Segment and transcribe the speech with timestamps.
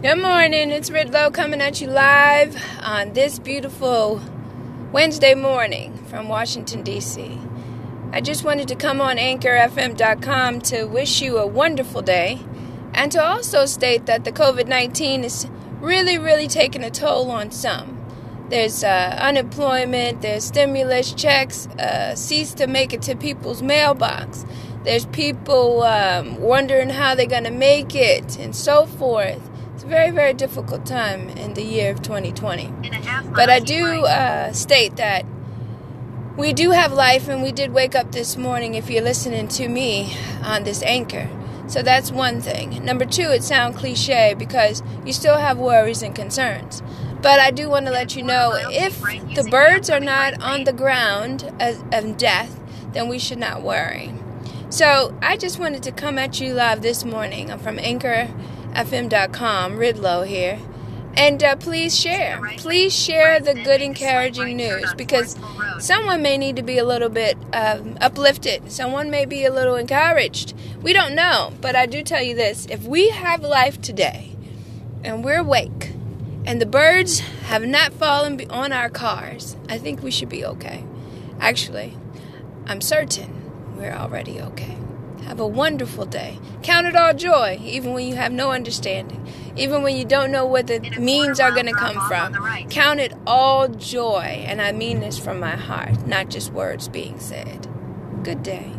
[0.00, 0.70] Good morning.
[0.70, 4.20] It's Ridlow coming at you live on this beautiful
[4.92, 7.36] Wednesday morning from Washington, D.C.
[8.12, 12.38] I just wanted to come on anchorfm.com to wish you a wonderful day
[12.94, 15.48] and to also state that the COVID 19 is
[15.80, 17.98] really, really taking a toll on some.
[18.50, 24.46] There's uh, unemployment, there's stimulus checks, uh, cease to make it to people's mailbox.
[24.84, 29.42] There's people um, wondering how they're going to make it and so forth.
[29.78, 32.72] It's a very, very difficult time in the year of 2020.
[33.32, 35.24] But I do uh, state that
[36.36, 39.68] we do have life and we did wake up this morning if you're listening to
[39.68, 41.30] me on this anchor.
[41.68, 42.84] So that's one thing.
[42.84, 46.82] Number two, it sounds cliche because you still have worries and concerns.
[47.22, 49.00] But I do want to let you know if
[49.36, 52.58] the birds are not on the ground of death,
[52.94, 54.12] then we should not worry.
[54.70, 57.52] So I just wanted to come at you live this morning.
[57.52, 58.28] I'm from Anchor
[58.74, 60.58] fm.com, Ridlow here.
[61.16, 62.40] And uh, please share.
[62.58, 65.36] Please share the good, encouraging news because
[65.80, 68.70] someone may need to be a little bit um, uplifted.
[68.70, 70.54] Someone may be a little encouraged.
[70.80, 71.52] We don't know.
[71.60, 74.36] But I do tell you this if we have life today
[75.02, 75.92] and we're awake
[76.44, 80.84] and the birds have not fallen on our cars, I think we should be okay.
[81.40, 81.96] Actually,
[82.66, 84.76] I'm certain we're already okay.
[85.24, 86.38] Have a wonderful day.
[86.62, 90.46] Count it all joy, even when you have no understanding, even when you don't know
[90.46, 92.34] where the means are going to come from.
[92.70, 97.18] Count it all joy, and I mean this from my heart, not just words being
[97.20, 97.68] said.
[98.22, 98.72] Good day.